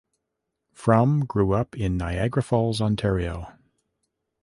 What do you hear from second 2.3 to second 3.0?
Falls,